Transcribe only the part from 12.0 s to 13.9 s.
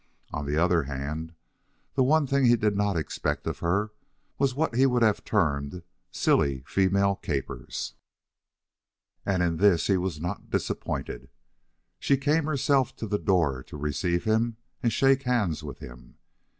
came herself to the door to